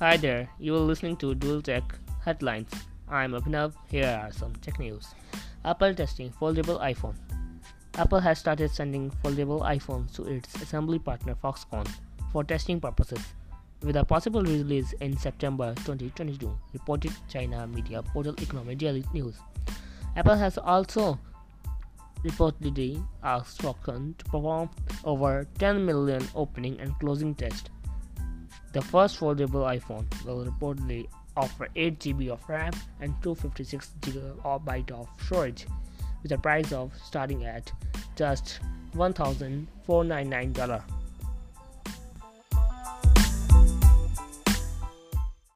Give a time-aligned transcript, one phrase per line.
[0.00, 1.84] Hi there, you are listening to Dual Tech
[2.24, 2.68] Headlines.
[3.08, 3.74] I'm Abhinav.
[3.88, 5.14] Here are some tech news.
[5.64, 7.14] Apple testing foldable iPhone.
[7.94, 11.86] Apple has started sending foldable iPhones to its assembly partner Foxconn
[12.32, 13.20] for testing purposes,
[13.84, 19.36] with a possible release in September 2022, reported China media portal Economic Daily News.
[20.16, 21.20] Apple has also
[22.24, 24.68] reportedly asked Foxconn to perform
[25.04, 27.70] over 10 million opening and closing tests
[28.74, 31.06] the first foldable iPhone will reportedly
[31.36, 35.66] offer 8 GB of RAM and 256 GB of storage,
[36.22, 37.72] with a price of starting at
[38.16, 38.58] just
[38.96, 40.93] $1,499.